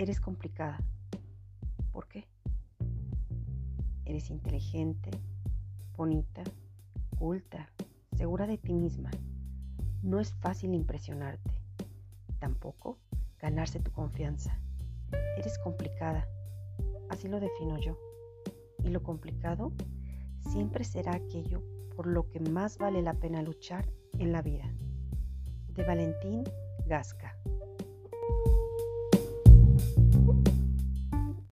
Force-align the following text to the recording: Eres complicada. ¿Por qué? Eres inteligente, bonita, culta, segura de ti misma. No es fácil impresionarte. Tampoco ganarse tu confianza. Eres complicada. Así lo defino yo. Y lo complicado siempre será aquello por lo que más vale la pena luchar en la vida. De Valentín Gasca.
Eres 0.00 0.18
complicada. 0.18 0.78
¿Por 1.92 2.08
qué? 2.08 2.26
Eres 4.06 4.30
inteligente, 4.30 5.10
bonita, 5.94 6.42
culta, 7.18 7.68
segura 8.16 8.46
de 8.46 8.56
ti 8.56 8.72
misma. 8.72 9.10
No 10.02 10.18
es 10.18 10.32
fácil 10.32 10.72
impresionarte. 10.72 11.50
Tampoco 12.38 12.96
ganarse 13.38 13.78
tu 13.78 13.90
confianza. 13.90 14.58
Eres 15.36 15.58
complicada. 15.58 16.26
Así 17.10 17.28
lo 17.28 17.38
defino 17.38 17.78
yo. 17.78 17.98
Y 18.82 18.88
lo 18.88 19.02
complicado 19.02 19.70
siempre 20.50 20.84
será 20.84 21.14
aquello 21.14 21.62
por 21.94 22.06
lo 22.06 22.26
que 22.30 22.40
más 22.40 22.78
vale 22.78 23.02
la 23.02 23.12
pena 23.12 23.42
luchar 23.42 23.86
en 24.18 24.32
la 24.32 24.40
vida. 24.40 24.64
De 25.74 25.84
Valentín 25.84 26.44
Gasca. 26.86 27.36